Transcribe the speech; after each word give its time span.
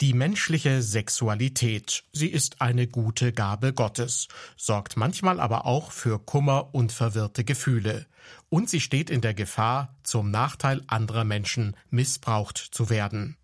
Die 0.00 0.14
menschliche 0.14 0.80
Sexualität, 0.80 2.04
sie 2.12 2.28
ist 2.28 2.60
eine 2.60 2.86
gute 2.86 3.32
Gabe 3.32 3.72
Gottes, 3.72 4.28
sorgt 4.56 4.96
manchmal 4.96 5.40
aber 5.40 5.66
auch 5.66 5.90
für 5.90 6.20
Kummer 6.20 6.72
und 6.72 6.92
verwirrte 6.92 7.42
Gefühle. 7.42 8.06
Und 8.48 8.70
sie 8.70 8.80
steht 8.80 9.10
in 9.10 9.22
der 9.22 9.34
Gefahr, 9.34 9.96
zum 10.04 10.30
Nachteil 10.30 10.84
anderer 10.86 11.24
Menschen 11.24 11.76
missbraucht 11.90 12.58
zu 12.58 12.90
werden. 12.90 13.36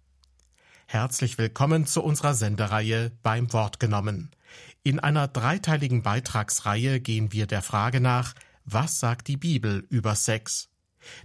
Herzlich 0.87 1.39
willkommen 1.39 1.87
zu 1.87 2.05
unserer 2.05 2.35
Sendereihe 2.35 3.11
beim 3.25 3.53
Wort 3.53 3.81
genommen. 3.81 4.31
In 4.85 5.01
einer 5.01 5.27
dreiteiligen 5.27 6.05
Beitragsreihe 6.05 7.01
gehen 7.01 7.33
wir 7.33 7.49
der 7.49 7.63
Frage 7.63 8.01
nach, 8.01 8.33
was 8.65 9.01
sagt 9.01 9.27
die 9.27 9.37
Bibel 9.37 9.85
über 9.91 10.15
Sex? 10.15 10.69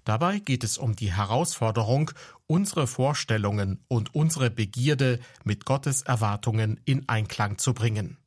Dabei 0.04 0.39
geht 0.39 0.64
es 0.64 0.77
um 0.77 0.96
die 0.96 1.14
Herausforderung, 1.14 2.11
unsere 2.48 2.88
Vorstellungen 2.88 3.84
und 3.88 4.16
unsere 4.16 4.50
Begierde 4.50 5.20
mit 5.43 5.66
Gottes 5.66 6.02
Erwartungen 6.02 6.79
in 6.86 7.07
Einklang 7.07 7.57
zu 7.57 7.74
bringen. 7.74 8.18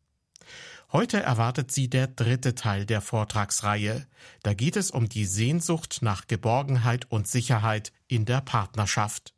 Heute 0.93 1.23
erwartet 1.23 1.73
Sie 1.73 1.89
der 1.89 2.07
dritte 2.07 2.55
Teil 2.55 2.85
der 2.85 3.01
Vortragsreihe. 3.01 4.07
Da 4.43 4.53
geht 4.53 4.77
es 4.77 4.91
um 4.91 5.09
die 5.09 5.25
Sehnsucht 5.25 6.01
nach 6.03 6.27
Geborgenheit 6.27 7.11
und 7.11 7.27
Sicherheit 7.27 7.93
in 8.09 8.27
der 8.27 8.43
Partnerschaft. 8.43 9.33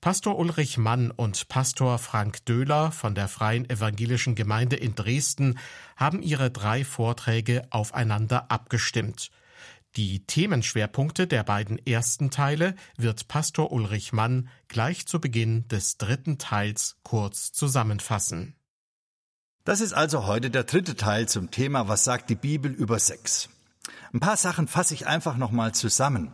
Pastor 0.00 0.38
Ulrich 0.38 0.78
Mann 0.78 1.10
und 1.10 1.48
Pastor 1.48 1.98
Frank 1.98 2.46
Döhler 2.46 2.92
von 2.92 3.14
der 3.14 3.28
Freien 3.28 3.68
Evangelischen 3.68 4.36
Gemeinde 4.36 4.76
in 4.76 4.94
Dresden 4.94 5.58
haben 5.96 6.22
ihre 6.22 6.50
drei 6.50 6.84
Vorträge 6.84 7.66
aufeinander 7.70 8.50
abgestimmt. 8.50 9.30
Die 9.96 10.24
Themenschwerpunkte 10.26 11.26
der 11.26 11.42
beiden 11.42 11.84
ersten 11.84 12.30
Teile 12.30 12.74
wird 12.96 13.28
Pastor 13.28 13.72
Ulrich 13.72 14.12
Mann 14.12 14.48
gleich 14.68 15.06
zu 15.06 15.20
Beginn 15.20 15.66
des 15.68 15.96
dritten 15.96 16.38
Teils 16.38 16.96
kurz 17.02 17.52
zusammenfassen. 17.52 18.54
Das 19.64 19.80
ist 19.80 19.92
also 19.92 20.26
heute 20.26 20.50
der 20.50 20.64
dritte 20.64 20.96
Teil 20.96 21.28
zum 21.28 21.50
Thema 21.50 21.88
Was 21.88 22.04
sagt 22.04 22.30
die 22.30 22.36
Bibel 22.36 22.72
über 22.72 22.98
Sex? 22.98 23.48
Ein 24.12 24.20
paar 24.20 24.36
Sachen 24.36 24.68
fasse 24.68 24.94
ich 24.94 25.06
einfach 25.06 25.36
nochmal 25.36 25.74
zusammen. 25.74 26.32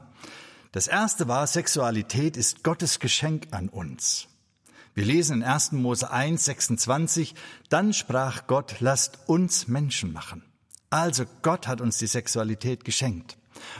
Das 0.73 0.87
erste 0.87 1.29
war, 1.29 1.47
Sexualität 1.47 2.37
ist 2.37 2.65
Gottes 2.65 2.99
Geschenk 2.99 3.49
an 3.53 3.69
uns. 3.69 4.29
Wir 4.95 5.05
lesen 5.05 5.39
in 5.39 5.43
1. 5.43 5.73
Mose 5.73 6.11
1, 6.11 6.45
26, 6.45 7.35
dann 7.69 7.93
sprach 7.93 8.47
Gott, 8.47 8.77
lasst 8.81 9.19
uns 9.29 9.67
Menschen 9.67 10.13
machen. 10.13 10.45
Also 10.91 11.25
Gott 11.43 11.67
hat 11.67 11.81
uns 11.81 11.99
die 11.99 12.07
Sexualität 12.07 12.85
geschenkt. 12.85 13.37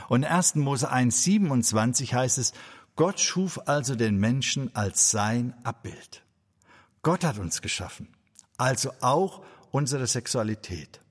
Und 0.09 0.23
in 0.23 0.29
1. 0.29 0.55
Mose 0.55 0.89
1, 0.89 1.23
27 1.23 2.13
heißt 2.13 2.37
es, 2.37 2.53
Gott 2.95 3.19
schuf 3.19 3.59
also 3.65 3.95
den 3.95 4.17
Menschen 4.17 4.73
als 4.75 5.11
sein 5.11 5.53
Abbild. 5.63 6.23
Gott 7.01 7.23
hat 7.23 7.37
uns 7.37 7.61
geschaffen, 7.61 8.07
also 8.57 8.91
auch 9.01 9.43
unsere 9.71 10.07
Sexualität. 10.07 11.01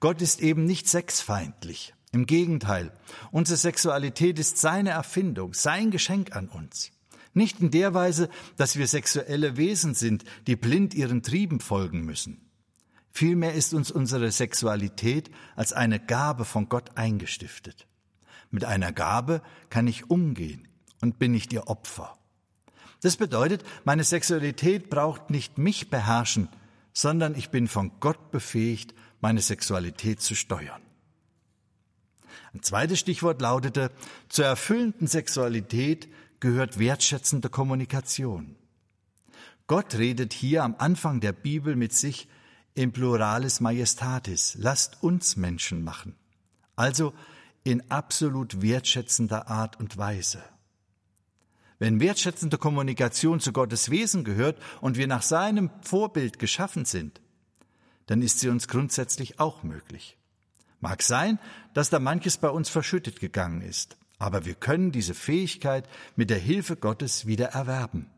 Gott 0.00 0.22
ist 0.22 0.40
eben 0.40 0.64
nicht 0.64 0.88
sexfeindlich. 0.88 1.94
Im 2.12 2.26
Gegenteil, 2.26 2.92
unsere 3.32 3.56
Sexualität 3.56 4.38
ist 4.38 4.58
seine 4.58 4.90
Erfindung, 4.90 5.52
sein 5.52 5.90
Geschenk 5.90 6.36
an 6.36 6.48
uns. 6.48 6.92
Nicht 7.32 7.60
in 7.60 7.72
der 7.72 7.92
Weise, 7.92 8.28
dass 8.56 8.76
wir 8.76 8.86
sexuelle 8.86 9.56
Wesen 9.56 9.94
sind, 9.94 10.24
die 10.46 10.54
blind 10.54 10.94
ihren 10.94 11.24
Trieben 11.24 11.58
folgen 11.58 12.04
müssen. 12.04 12.40
Vielmehr 13.10 13.54
ist 13.54 13.74
uns 13.74 13.90
unsere 13.90 14.30
Sexualität 14.30 15.30
als 15.56 15.72
eine 15.72 15.98
Gabe 15.98 16.44
von 16.44 16.68
Gott 16.68 16.96
eingestiftet. 16.96 17.88
Mit 18.54 18.64
einer 18.64 18.92
Gabe 18.92 19.42
kann 19.68 19.88
ich 19.88 20.10
umgehen 20.10 20.68
und 21.00 21.18
bin 21.18 21.32
nicht 21.32 21.52
ihr 21.52 21.66
Opfer. 21.66 22.16
Das 23.02 23.16
bedeutet, 23.16 23.64
meine 23.82 24.04
Sexualität 24.04 24.90
braucht 24.90 25.28
nicht 25.28 25.58
mich 25.58 25.90
beherrschen, 25.90 26.48
sondern 26.92 27.34
ich 27.34 27.50
bin 27.50 27.66
von 27.66 27.90
Gott 27.98 28.30
befähigt, 28.30 28.94
meine 29.20 29.40
Sexualität 29.40 30.20
zu 30.20 30.36
steuern. 30.36 30.80
Ein 32.52 32.62
zweites 32.62 33.00
Stichwort 33.00 33.42
lautete, 33.42 33.90
zur 34.28 34.44
erfüllenden 34.44 35.08
Sexualität 35.08 36.06
gehört 36.38 36.78
wertschätzende 36.78 37.48
Kommunikation. 37.48 38.54
Gott 39.66 39.96
redet 39.96 40.32
hier 40.32 40.62
am 40.62 40.76
Anfang 40.78 41.18
der 41.18 41.32
Bibel 41.32 41.74
mit 41.74 41.92
sich 41.92 42.28
im 42.74 42.92
Pluralis 42.92 43.58
Majestatis. 43.58 44.54
Lasst 44.60 45.02
uns 45.02 45.34
Menschen 45.36 45.82
machen. 45.82 46.14
Also 46.76 47.14
in 47.64 47.90
absolut 47.90 48.60
wertschätzender 48.60 49.48
Art 49.48 49.80
und 49.80 49.96
Weise. 49.96 50.42
Wenn 51.78 51.98
wertschätzende 51.98 52.58
Kommunikation 52.58 53.40
zu 53.40 53.52
Gottes 53.52 53.90
Wesen 53.90 54.22
gehört 54.22 54.58
und 54.80 54.96
wir 54.96 55.06
nach 55.06 55.22
seinem 55.22 55.70
Vorbild 55.82 56.38
geschaffen 56.38 56.84
sind, 56.84 57.20
dann 58.06 58.22
ist 58.22 58.38
sie 58.40 58.48
uns 58.48 58.68
grundsätzlich 58.68 59.40
auch 59.40 59.62
möglich. 59.62 60.16
Mag 60.80 61.02
sein, 61.02 61.38
dass 61.72 61.90
da 61.90 61.98
manches 61.98 62.36
bei 62.36 62.50
uns 62.50 62.68
verschüttet 62.68 63.18
gegangen 63.18 63.62
ist, 63.62 63.96
aber 64.18 64.44
wir 64.44 64.54
können 64.54 64.92
diese 64.92 65.14
Fähigkeit 65.14 65.88
mit 66.14 66.30
der 66.30 66.38
Hilfe 66.38 66.76
Gottes 66.76 67.26
wieder 67.26 67.48
erwerben. 67.48 68.10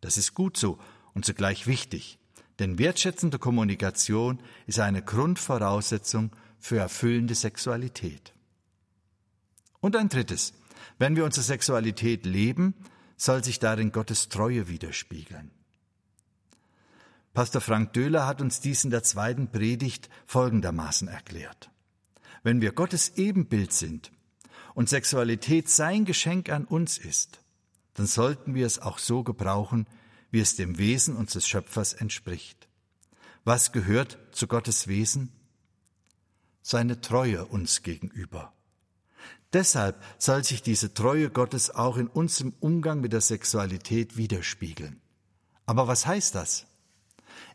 Das 0.00 0.16
ist 0.16 0.34
gut 0.34 0.56
so 0.56 0.78
und 1.14 1.24
zugleich 1.24 1.66
wichtig, 1.66 2.18
denn 2.58 2.78
wertschätzende 2.78 3.38
Kommunikation 3.38 4.40
ist 4.66 4.80
eine 4.80 5.02
Grundvoraussetzung 5.02 6.30
für 6.58 6.78
erfüllende 6.78 7.34
Sexualität. 7.34 8.32
Und 9.80 9.96
ein 9.96 10.08
drittes. 10.08 10.52
Wenn 10.98 11.16
wir 11.16 11.24
unsere 11.24 11.44
Sexualität 11.44 12.26
leben, 12.26 12.74
soll 13.16 13.44
sich 13.44 13.58
darin 13.58 13.92
Gottes 13.92 14.28
Treue 14.28 14.68
widerspiegeln. 14.68 15.50
Pastor 17.34 17.60
Frank 17.60 17.92
Döhler 17.92 18.26
hat 18.26 18.40
uns 18.40 18.60
dies 18.60 18.84
in 18.84 18.90
der 18.90 19.02
zweiten 19.02 19.50
Predigt 19.50 20.08
folgendermaßen 20.26 21.08
erklärt. 21.08 21.70
Wenn 22.42 22.60
wir 22.60 22.72
Gottes 22.72 23.16
Ebenbild 23.16 23.72
sind 23.72 24.10
und 24.74 24.88
Sexualität 24.88 25.68
sein 25.68 26.04
Geschenk 26.04 26.50
an 26.50 26.64
uns 26.64 26.98
ist, 26.98 27.40
dann 27.94 28.06
sollten 28.06 28.54
wir 28.54 28.66
es 28.66 28.78
auch 28.78 28.98
so 28.98 29.22
gebrauchen, 29.22 29.86
wie 30.30 30.40
es 30.40 30.56
dem 30.56 30.78
Wesen 30.78 31.16
unseres 31.16 31.46
Schöpfers 31.46 31.92
entspricht. 31.92 32.68
Was 33.44 33.72
gehört 33.72 34.18
zu 34.32 34.46
Gottes 34.46 34.88
Wesen? 34.88 35.32
Seine 36.62 37.00
Treue 37.00 37.44
uns 37.44 37.82
gegenüber. 37.82 38.52
Deshalb 39.52 40.02
soll 40.18 40.44
sich 40.44 40.62
diese 40.62 40.92
Treue 40.92 41.30
Gottes 41.30 41.70
auch 41.74 41.96
in 41.96 42.06
unserem 42.06 42.52
Umgang 42.60 43.00
mit 43.00 43.12
der 43.12 43.22
Sexualität 43.22 44.16
widerspiegeln. 44.16 45.00
Aber 45.64 45.88
was 45.88 46.06
heißt 46.06 46.34
das? 46.34 46.66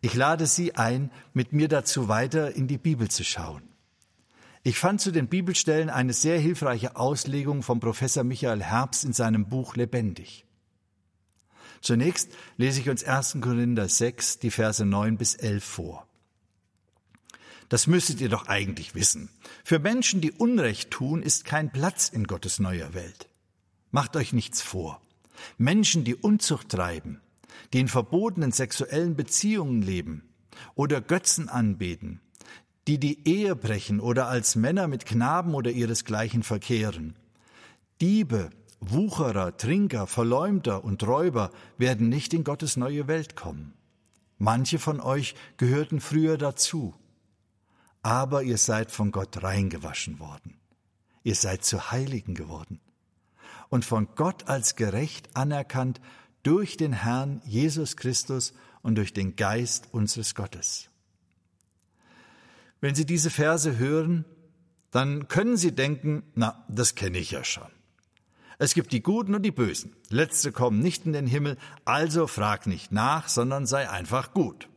Ich 0.02 0.16
lade 0.16 0.48
Sie 0.48 0.76
ein, 0.76 1.12
mit 1.34 1.54
mir 1.54 1.68
dazu 1.68 2.08
weiter 2.08 2.56
in 2.56 2.68
die 2.68 2.78
Bibel 2.78 3.10
zu 3.10 3.24
schauen. 3.24 3.64
Ich 4.64 4.80
fand 4.80 5.02
zu 5.02 5.12
den 5.12 5.28
Bibelstellen 5.28 5.90
eine 5.90 6.14
sehr 6.14 6.40
hilfreiche 6.40 6.96
Auslegung 6.96 7.64
von 7.64 7.80
Professor 7.80 8.24
Michael 8.24 8.64
Herbst 8.64 9.04
in 9.04 9.14
seinem 9.14 9.48
Buch 9.48 9.76
Lebendig. 9.76 10.46
Zunächst 11.82 12.30
lese 12.56 12.80
ich 12.80 12.90
uns 12.90 13.04
1. 13.04 13.38
Korinther 13.42 13.90
6, 13.90 14.40
die 14.40 14.52
Verse 14.52 14.86
9 14.86 15.18
bis 15.18 15.36
11 15.36 15.64
vor. 15.64 16.08
Das 17.70 17.88
müsstet 17.88 18.22
ihr 18.22 18.30
doch 18.30 18.48
eigentlich 18.48 18.96
wissen. 18.96 19.30
Für 19.64 19.80
Menschen, 19.80 20.22
die 20.22 20.32
Unrecht 20.32 20.92
tun, 20.92 21.22
ist 21.22 21.46
kein 21.46 21.72
Platz 21.72 22.10
in 22.10 22.26
Gottes 22.26 22.60
neuer 22.60 22.94
Welt. 22.94 23.28
Macht 23.92 24.16
euch 24.16 24.34
nichts 24.34 24.62
vor. 24.62 25.02
Menschen, 25.58 26.04
die 26.04 26.16
Unzucht 26.16 26.70
treiben, 26.70 27.22
die 27.74 27.80
in 27.80 27.88
verbotenen 27.88 28.52
sexuellen 28.52 29.16
Beziehungen 29.16 29.82
leben 29.82 30.24
oder 30.76 31.02
Götzen 31.02 31.50
anbeten, 31.50 32.22
die 32.88 33.00
die 33.00 33.28
Ehe 33.28 33.56
brechen 33.56 34.00
oder 34.00 34.28
als 34.28 34.56
Männer 34.56 34.88
mit 34.88 35.06
Knaben 35.06 35.54
oder 35.54 35.72
ihresgleichen 35.72 36.44
verkehren. 36.44 37.16
Diebe, 38.02 38.50
Wucherer, 38.80 39.56
Trinker, 39.56 40.08
Verleumder 40.08 40.84
und 40.84 41.06
Räuber 41.08 41.52
werden 41.78 42.10
nicht 42.10 42.34
in 42.34 42.44
Gottes 42.44 42.76
neue 42.76 43.08
Welt 43.08 43.36
kommen. 43.36 43.74
Manche 44.38 44.78
von 44.78 45.00
euch 45.00 45.36
gehörten 45.58 46.02
früher 46.02 46.38
dazu 46.38 46.94
aber 48.04 48.44
ihr 48.44 48.58
seid 48.58 48.92
von 48.92 49.12
Gott 49.12 49.42
reingewaschen 49.42 50.20
worden. 50.20 50.60
Ihr 51.24 51.36
seid 51.36 51.64
zu 51.64 51.92
Heiligen 51.92 52.36
geworden 52.36 52.80
und 53.70 53.86
von 53.86 54.10
Gott 54.16 54.48
als 54.48 54.76
gerecht 54.76 55.36
anerkannt 55.36 56.00
durch 56.44 56.78
den 56.78 56.94
Herrn 56.94 57.42
Jesus 57.46 57.96
Christus 57.96 58.54
und 58.82 58.96
durch 58.96 59.14
den 59.14 59.36
Geist 59.36 59.88
unseres 59.92 60.36
Gottes. 60.36 60.90
Wenn 62.82 62.94
Sie 62.94 63.06
diese 63.06 63.30
Verse 63.30 63.78
hören, 63.78 64.26
dann 64.92 65.30
können 65.30 65.56
Sie 65.56 65.72
denken, 65.72 66.24
na, 66.36 66.66
das 66.68 66.96
kenne 66.96 67.18
ich 67.18 67.32
ja 67.32 67.46
schon. 67.46 67.72
Es 68.60 68.74
gibt 68.74 68.92
die 68.92 69.02
Guten 69.02 69.34
und 69.34 69.44
die 69.44 69.52
Bösen. 69.52 69.96
Letzte 70.10 70.52
kommen 70.52 70.80
nicht 70.80 71.06
in 71.06 71.14
den 71.14 71.26
Himmel, 71.26 71.58
also 71.86 72.28
frag 72.28 72.68
nicht 72.68 72.92
nach, 72.92 73.30
sondern 73.30 73.66
sei 73.66 73.90
einfach 73.90 74.34
gut. 74.34 74.70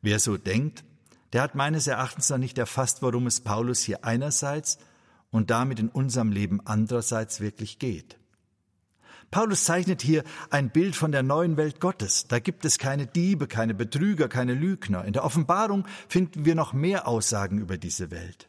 Wer 0.00 0.18
so 0.20 0.36
denkt, 0.36 0.84
der 1.32 1.42
hat 1.42 1.54
meines 1.54 1.86
Erachtens 1.86 2.28
noch 2.30 2.38
nicht 2.38 2.58
erfasst, 2.58 3.02
worum 3.02 3.26
es 3.26 3.40
Paulus 3.40 3.80
hier 3.80 4.04
einerseits 4.04 4.78
und 5.30 5.50
damit 5.50 5.78
in 5.78 5.88
unserem 5.88 6.32
Leben 6.32 6.60
andererseits 6.64 7.40
wirklich 7.40 7.78
geht. 7.78 8.18
Paulus 9.30 9.64
zeichnet 9.64 10.02
hier 10.02 10.24
ein 10.50 10.70
Bild 10.70 10.96
von 10.96 11.12
der 11.12 11.22
neuen 11.22 11.56
Welt 11.56 11.78
Gottes. 11.78 12.26
Da 12.26 12.40
gibt 12.40 12.64
es 12.64 12.78
keine 12.78 13.06
Diebe, 13.06 13.46
keine 13.46 13.74
Betrüger, 13.74 14.28
keine 14.28 14.54
Lügner. 14.54 15.04
In 15.04 15.12
der 15.12 15.24
Offenbarung 15.24 15.86
finden 16.08 16.44
wir 16.44 16.56
noch 16.56 16.72
mehr 16.72 17.06
Aussagen 17.06 17.58
über 17.58 17.78
diese 17.78 18.10
Welt. 18.10 18.48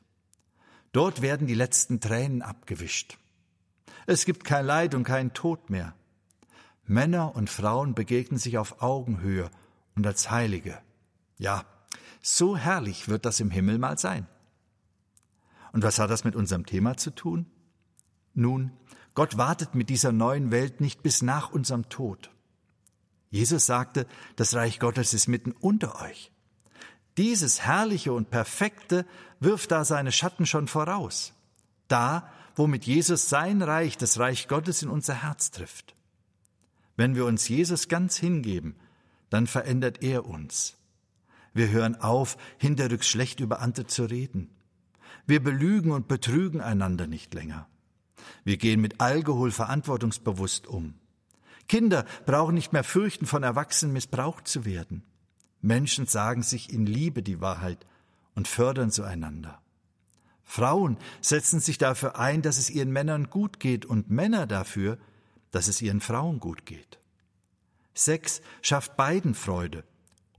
Dort 0.91 1.21
werden 1.21 1.45
die 1.45 1.53
letzten 1.53 1.99
Tränen 1.99 2.41
abgewischt. 2.41 3.19
Es 4.07 4.25
gibt 4.25 4.43
kein 4.43 4.65
Leid 4.65 4.95
und 4.95 5.03
keinen 5.03 5.33
Tod 5.33 5.69
mehr. 5.69 5.93
Männer 6.85 7.35
und 7.35 7.49
Frauen 7.49 7.93
begegnen 7.93 8.39
sich 8.39 8.57
auf 8.57 8.81
Augenhöhe 8.81 9.51
und 9.95 10.05
als 10.07 10.31
Heilige. 10.31 10.79
Ja, 11.37 11.63
so 12.21 12.55
herrlich 12.55 13.07
wird 13.07 13.25
das 13.25 13.39
im 13.39 13.49
Himmel 13.49 13.77
mal 13.77 13.97
sein. 13.97 14.27
Und 15.73 15.83
was 15.83 15.99
hat 15.99 16.09
das 16.09 16.23
mit 16.23 16.35
unserem 16.35 16.65
Thema 16.65 16.97
zu 16.97 17.11
tun? 17.11 17.45
Nun, 18.33 18.71
Gott 19.13 19.37
wartet 19.37 19.75
mit 19.75 19.89
dieser 19.89 20.11
neuen 20.11 20.51
Welt 20.51 20.81
nicht 20.81 21.03
bis 21.03 21.21
nach 21.21 21.51
unserem 21.51 21.89
Tod. 21.89 22.31
Jesus 23.29 23.65
sagte, 23.65 24.07
das 24.35 24.55
Reich 24.55 24.79
Gottes 24.79 25.13
ist 25.13 25.27
mitten 25.27 25.51
unter 25.53 26.01
euch. 26.01 26.31
Dieses 27.17 27.61
Herrliche 27.61 28.13
und 28.13 28.29
Perfekte 28.29 29.05
wirft 29.39 29.71
da 29.71 29.83
seine 29.83 30.11
Schatten 30.11 30.45
schon 30.45 30.67
voraus. 30.67 31.33
Da, 31.87 32.29
wo 32.55 32.67
mit 32.67 32.85
Jesus 32.85 33.29
sein 33.29 33.61
Reich, 33.61 33.97
das 33.97 34.19
Reich 34.19 34.47
Gottes 34.47 34.81
in 34.81 34.89
unser 34.89 35.23
Herz 35.23 35.51
trifft. 35.51 35.95
Wenn 36.95 37.15
wir 37.15 37.25
uns 37.25 37.47
Jesus 37.47 37.87
ganz 37.87 38.17
hingeben, 38.17 38.75
dann 39.29 39.47
verändert 39.47 40.03
er 40.03 40.25
uns. 40.25 40.77
Wir 41.53 41.69
hören 41.69 41.95
auf, 41.95 42.37
hinterrücks 42.57 43.07
schlecht 43.07 43.39
über 43.39 43.59
andere 43.59 43.87
zu 43.87 44.05
reden. 44.05 44.49
Wir 45.25 45.43
belügen 45.43 45.91
und 45.91 46.07
betrügen 46.07 46.61
einander 46.61 47.07
nicht 47.07 47.33
länger. 47.33 47.67
Wir 48.43 48.57
gehen 48.57 48.81
mit 48.81 49.01
Alkohol 49.01 49.51
verantwortungsbewusst 49.51 50.67
um. 50.67 50.95
Kinder 51.67 52.05
brauchen 52.25 52.55
nicht 52.55 52.73
mehr 52.73 52.83
fürchten, 52.83 53.25
von 53.25 53.43
Erwachsenen 53.43 53.93
missbraucht 53.93 54.47
zu 54.47 54.65
werden. 54.65 55.03
Menschen 55.61 56.07
sagen 56.07 56.43
sich 56.43 56.73
in 56.73 56.85
Liebe 56.85 57.21
die 57.21 57.39
Wahrheit 57.39 57.85
und 58.35 58.47
fördern 58.47 58.91
so 58.91 59.03
einander. 59.03 59.61
Frauen 60.43 60.97
setzen 61.21 61.59
sich 61.59 61.77
dafür 61.77 62.17
ein, 62.17 62.41
dass 62.41 62.57
es 62.57 62.69
ihren 62.69 62.91
Männern 62.91 63.29
gut 63.29 63.59
geht 63.59 63.85
und 63.85 64.09
Männer 64.09 64.47
dafür, 64.47 64.97
dass 65.51 65.67
es 65.67 65.81
ihren 65.81 66.01
Frauen 66.01 66.39
gut 66.39 66.65
geht. 66.65 66.99
Sex 67.93 68.41
schafft 68.61 68.97
beiden 68.97 69.35
Freude 69.35 69.83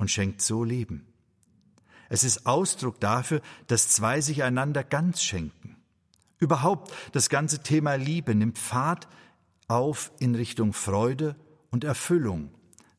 und 0.03 0.11
schenkt 0.11 0.43
so 0.43 0.65
Leben. 0.65 1.07
Es 2.09 2.25
ist 2.25 2.45
Ausdruck 2.45 2.99
dafür, 2.99 3.41
dass 3.69 3.87
zwei 3.87 4.21
sich 4.21 4.43
einander 4.43 4.83
ganz 4.83 5.23
schenken. 5.23 5.77
Überhaupt 6.41 6.93
das 7.13 7.29
ganze 7.29 7.63
Thema 7.63 7.95
Liebe 7.95 8.35
nimmt 8.35 8.59
Fahrt 8.59 9.07
auf 9.69 10.11
in 10.19 10.35
Richtung 10.35 10.73
Freude 10.73 11.37
und 11.71 11.85
Erfüllung, 11.85 12.51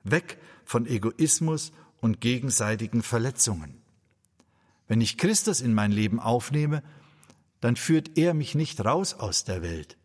weg 0.06 0.38
von 0.64 0.86
Egoismus 0.86 1.74
und 2.00 2.22
gegenseitigen 2.22 3.04
Verletzungen. 3.04 3.82
Wenn 4.88 5.02
ich 5.02 5.18
Christus 5.18 5.60
in 5.60 5.74
mein 5.74 5.92
Leben 5.92 6.22
aufnehme, 6.22 6.84
dann 7.60 7.76
führt 7.76 8.18
er 8.18 8.34
mich 8.34 8.56
nicht 8.56 8.80
raus 8.86 9.14
aus 9.14 9.44
der 9.44 9.62
Welt, 9.62 9.98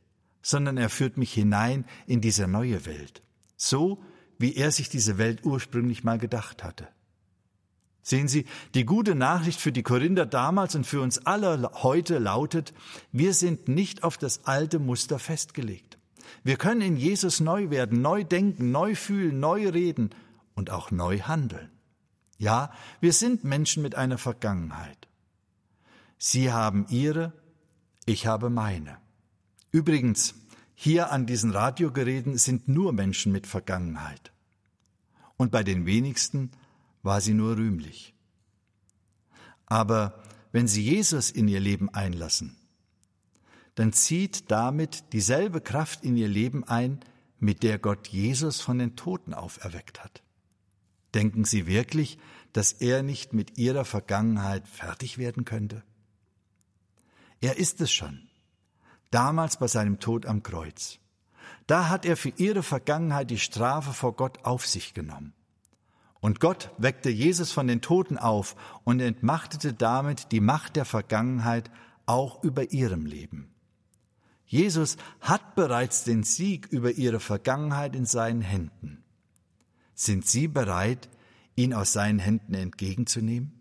sondern 0.42 0.76
er 0.76 0.90
führt 0.90 1.16
mich 1.16 1.32
hinein 1.32 1.84
in 2.08 2.20
diese 2.20 2.48
neue 2.48 2.86
Welt, 2.86 3.22
so 3.56 4.02
wie 4.38 4.54
er 4.54 4.70
sich 4.70 4.88
diese 4.88 5.18
Welt 5.18 5.44
ursprünglich 5.44 6.04
mal 6.04 6.18
gedacht 6.18 6.64
hatte. 6.64 6.88
Sehen 8.02 8.28
Sie, 8.28 8.46
die 8.74 8.84
gute 8.84 9.14
Nachricht 9.14 9.60
für 9.60 9.72
die 9.72 9.82
Korinther 9.82 10.24
damals 10.24 10.74
und 10.74 10.86
für 10.86 11.02
uns 11.02 11.26
alle 11.26 11.70
heute 11.82 12.18
lautet, 12.18 12.72
wir 13.12 13.34
sind 13.34 13.68
nicht 13.68 14.02
auf 14.02 14.16
das 14.16 14.46
alte 14.46 14.78
Muster 14.78 15.18
festgelegt. 15.18 15.98
Wir 16.42 16.56
können 16.56 16.80
in 16.80 16.96
Jesus 16.96 17.40
neu 17.40 17.68
werden, 17.70 18.00
neu 18.00 18.24
denken, 18.24 18.70
neu 18.70 18.94
fühlen, 18.94 19.40
neu 19.40 19.68
reden 19.68 20.10
und 20.54 20.70
auch 20.70 20.90
neu 20.90 21.20
handeln. 21.20 21.70
Ja, 22.38 22.72
wir 23.00 23.12
sind 23.12 23.44
Menschen 23.44 23.82
mit 23.82 23.94
einer 23.94 24.16
Vergangenheit. 24.16 25.08
Sie 26.16 26.52
haben 26.52 26.86
ihre, 26.88 27.32
ich 28.06 28.26
habe 28.26 28.48
meine. 28.48 28.98
Übrigens, 29.70 30.34
hier 30.80 31.10
an 31.10 31.26
diesen 31.26 31.50
Radiogeräten 31.50 32.38
sind 32.38 32.68
nur 32.68 32.92
Menschen 32.92 33.32
mit 33.32 33.48
Vergangenheit. 33.48 34.30
Und 35.36 35.50
bei 35.50 35.64
den 35.64 35.86
wenigsten 35.86 36.52
war 37.02 37.20
sie 37.20 37.34
nur 37.34 37.56
rühmlich. 37.56 38.14
Aber 39.66 40.22
wenn 40.52 40.68
sie 40.68 40.84
Jesus 40.84 41.32
in 41.32 41.48
ihr 41.48 41.58
Leben 41.58 41.92
einlassen, 41.92 42.54
dann 43.74 43.92
zieht 43.92 44.52
damit 44.52 45.12
dieselbe 45.12 45.60
Kraft 45.60 46.04
in 46.04 46.16
ihr 46.16 46.28
Leben 46.28 46.62
ein, 46.62 47.00
mit 47.40 47.64
der 47.64 47.80
Gott 47.80 48.06
Jesus 48.06 48.60
von 48.60 48.78
den 48.78 48.94
Toten 48.94 49.34
auferweckt 49.34 50.04
hat. 50.04 50.22
Denken 51.12 51.44
Sie 51.44 51.66
wirklich, 51.66 52.18
dass 52.52 52.70
er 52.70 53.02
nicht 53.02 53.32
mit 53.32 53.58
ihrer 53.58 53.84
Vergangenheit 53.84 54.68
fertig 54.68 55.18
werden 55.18 55.44
könnte? 55.44 55.82
Er 57.40 57.56
ist 57.56 57.80
es 57.80 57.90
schon, 57.90 58.27
damals 59.10 59.58
bei 59.58 59.68
seinem 59.68 60.00
Tod 60.00 60.26
am 60.26 60.42
Kreuz. 60.42 60.98
Da 61.66 61.88
hat 61.88 62.04
er 62.06 62.16
für 62.16 62.32
ihre 62.36 62.62
Vergangenheit 62.62 63.30
die 63.30 63.38
Strafe 63.38 63.92
vor 63.92 64.14
Gott 64.16 64.44
auf 64.44 64.66
sich 64.66 64.94
genommen. 64.94 65.34
Und 66.20 66.40
Gott 66.40 66.70
weckte 66.78 67.10
Jesus 67.10 67.52
von 67.52 67.66
den 67.66 67.80
Toten 67.80 68.18
auf 68.18 68.56
und 68.84 69.00
entmachtete 69.00 69.72
damit 69.72 70.32
die 70.32 70.40
Macht 70.40 70.76
der 70.76 70.84
Vergangenheit 70.84 71.70
auch 72.06 72.42
über 72.42 72.72
ihrem 72.72 73.06
Leben. 73.06 73.54
Jesus 74.46 74.96
hat 75.20 75.54
bereits 75.54 76.04
den 76.04 76.22
Sieg 76.22 76.66
über 76.68 76.92
ihre 76.92 77.20
Vergangenheit 77.20 77.94
in 77.94 78.06
seinen 78.06 78.40
Händen. 78.40 79.04
Sind 79.94 80.26
Sie 80.26 80.48
bereit, 80.48 81.08
ihn 81.54 81.74
aus 81.74 81.92
seinen 81.92 82.18
Händen 82.18 82.54
entgegenzunehmen? 82.54 83.57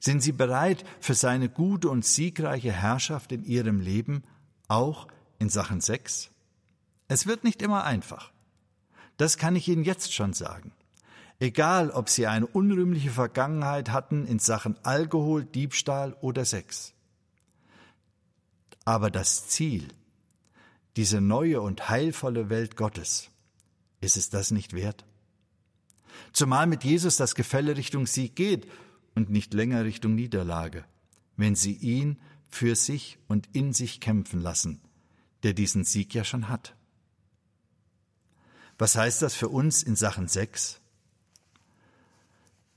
Sind 0.00 0.22
Sie 0.22 0.32
bereit 0.32 0.84
für 1.00 1.14
seine 1.14 1.48
gute 1.48 1.88
und 1.88 2.04
siegreiche 2.04 2.72
Herrschaft 2.72 3.32
in 3.32 3.44
Ihrem 3.44 3.80
Leben, 3.80 4.22
auch 4.68 5.08
in 5.38 5.48
Sachen 5.48 5.80
Sex? 5.80 6.30
Es 7.08 7.26
wird 7.26 7.44
nicht 7.44 7.62
immer 7.62 7.84
einfach. 7.84 8.32
Das 9.16 9.38
kann 9.38 9.56
ich 9.56 9.68
Ihnen 9.68 9.84
jetzt 9.84 10.12
schon 10.12 10.32
sagen. 10.32 10.72
Egal, 11.40 11.90
ob 11.90 12.08
sie 12.08 12.26
eine 12.26 12.46
unrühmliche 12.46 13.10
Vergangenheit 13.10 13.90
hatten 13.90 14.26
in 14.26 14.38
Sachen 14.38 14.76
Alkohol, 14.84 15.44
Diebstahl 15.44 16.16
oder 16.20 16.44
Sex. 16.44 16.94
Aber 18.84 19.10
das 19.10 19.48
Ziel, 19.48 19.88
diese 20.96 21.20
neue 21.20 21.60
und 21.60 21.88
heilvolle 21.88 22.50
Welt 22.50 22.76
Gottes, 22.76 23.30
ist 24.00 24.16
es 24.16 24.30
das 24.30 24.52
nicht 24.52 24.74
wert? 24.74 25.04
Zumal 26.32 26.66
mit 26.66 26.84
Jesus 26.84 27.16
das 27.16 27.34
Gefälle 27.34 27.76
Richtung 27.76 28.06
Sieg 28.06 28.36
geht 28.36 28.68
und 29.14 29.30
nicht 29.30 29.54
länger 29.54 29.84
Richtung 29.84 30.14
Niederlage, 30.14 30.84
wenn 31.36 31.54
sie 31.54 31.74
ihn 31.74 32.18
für 32.48 32.76
sich 32.76 33.18
und 33.28 33.48
in 33.52 33.72
sich 33.72 34.00
kämpfen 34.00 34.40
lassen, 34.40 34.80
der 35.42 35.52
diesen 35.52 35.84
Sieg 35.84 36.14
ja 36.14 36.24
schon 36.24 36.48
hat. 36.48 36.74
Was 38.78 38.96
heißt 38.96 39.22
das 39.22 39.34
für 39.34 39.48
uns 39.48 39.82
in 39.82 39.96
Sachen 39.96 40.28
Sex? 40.28 40.80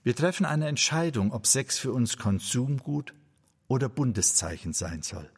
Wir 0.03 0.15
treffen 0.15 0.45
eine 0.45 0.67
Entscheidung, 0.67 1.31
ob 1.31 1.47
Sex 1.47 1.77
für 1.77 1.91
uns 1.91 2.17
Konsumgut 2.17 3.13
oder 3.67 3.89
Bundeszeichen 3.89 4.73
sein 4.73 5.01
soll. 5.01 5.29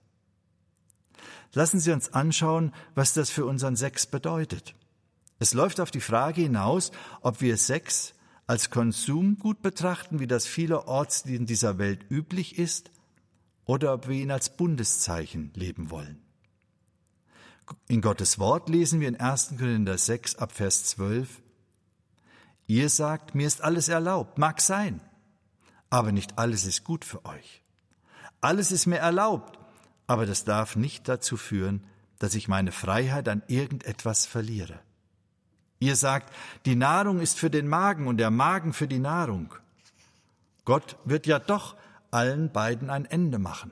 Lassen 1.54 1.80
Sie 1.80 1.92
uns 1.92 2.14
anschauen, 2.14 2.74
was 2.94 3.14
das 3.14 3.30
für 3.30 3.46
unseren 3.46 3.76
Sex 3.76 4.06
bedeutet. 4.06 4.76
Es 5.40 5.54
läuft 5.54 5.80
auf 5.80 5.90
die 5.90 6.02
Frage 6.02 6.42
hinaus, 6.42 6.92
ob 7.22 7.42
wir 7.42 7.58
Sex 7.58 8.14
als 8.50 8.72
Konsumgut 8.72 9.62
betrachten, 9.62 10.20
wie 10.20 10.26
das 10.26 10.48
vielerorts 10.48 11.22
in 11.22 11.46
dieser 11.46 11.78
Welt 11.78 12.10
üblich 12.10 12.58
ist, 12.58 12.90
oder 13.66 13.94
ob 13.94 14.08
wir 14.08 14.16
ihn 14.16 14.32
als 14.32 14.58
Bundeszeichen 14.58 15.52
leben 15.54 15.92
wollen. 15.92 16.20
In 17.88 18.02
Gottes 18.02 18.40
Wort 18.40 18.68
lesen 18.68 19.02
wir 19.02 19.08
in 19.08 19.20
1. 19.20 19.54
Korinther 19.60 20.00
6 20.00 20.38
ab 20.38 20.52
Vers 20.52 20.86
12, 20.86 21.44
Ihr 22.66 22.90
sagt, 22.90 23.36
mir 23.36 23.46
ist 23.46 23.62
alles 23.62 23.88
erlaubt, 23.88 24.40
mag 24.40 24.62
sein, 24.62 25.00
aber 25.92 26.12
nicht 26.12 26.40
alles 26.40 26.66
ist 26.66 26.84
gut 26.84 27.06
für 27.06 27.26
euch. 27.26 27.62
Alles 28.42 28.72
ist 28.72 28.88
mir 28.88 28.98
erlaubt, 28.98 29.60
aber 30.08 30.26
das 30.26 30.44
darf 30.44 30.76
nicht 30.76 31.08
dazu 31.08 31.38
führen, 31.38 31.86
dass 32.18 32.34
ich 32.34 32.48
meine 32.48 32.72
Freiheit 32.72 33.30
an 33.30 33.44
irgendetwas 33.48 34.26
verliere. 34.26 34.80
Ihr 35.80 35.96
sagt, 35.96 36.34
die 36.66 36.76
Nahrung 36.76 37.22
ist 37.22 37.40
für 37.40 37.50
den 37.50 37.68
Magen 37.68 38.08
und 38.08 38.18
der 38.18 38.32
Magen 38.32 38.74
für 38.74 38.88
die 38.88 39.00
Nahrung. 39.00 39.54
Gott 40.66 40.98
wird 41.06 41.26
ja 41.26 41.40
doch 41.40 41.76
allen 42.12 42.52
beiden 42.52 42.90
ein 42.90 43.06
Ende 43.06 43.40
machen. 43.40 43.72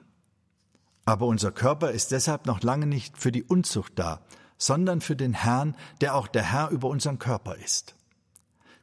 Aber 1.05 1.25
unser 1.25 1.51
Körper 1.51 1.91
ist 1.91 2.11
deshalb 2.11 2.45
noch 2.45 2.63
lange 2.63 2.85
nicht 2.85 3.17
für 3.17 3.31
die 3.31 3.43
Unzucht 3.43 3.93
da, 3.95 4.21
sondern 4.57 5.01
für 5.01 5.15
den 5.15 5.33
Herrn, 5.33 5.75
der 6.01 6.15
auch 6.15 6.27
der 6.27 6.43
Herr 6.43 6.69
über 6.69 6.87
unseren 6.87 7.19
Körper 7.19 7.55
ist. 7.55 7.95